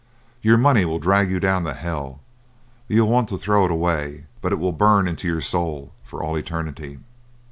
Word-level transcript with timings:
Your 0.41 0.57
money 0.57 0.83
will 0.83 0.97
drag 0.97 1.29
you 1.29 1.39
down 1.39 1.63
to 1.65 1.75
hell; 1.75 2.21
you'll 2.87 3.07
want 3.07 3.29
to 3.29 3.37
throw 3.37 3.65
it 3.65 3.71
away, 3.71 4.25
but 4.41 4.51
it 4.51 4.55
will 4.57 4.71
burn 4.71 5.07
into 5.07 5.27
your 5.27 5.41
soul 5.41 5.91
for 6.03 6.23
all 6.23 6.35
eternity.' 6.35 6.97